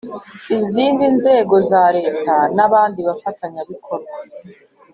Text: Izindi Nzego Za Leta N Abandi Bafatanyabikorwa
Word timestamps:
Izindi 0.63 1.05
Nzego 1.17 1.55
Za 1.69 1.83
Leta 1.97 2.35
N 2.55 2.59
Abandi 2.67 2.99
Bafatanyabikorwa 3.07 4.15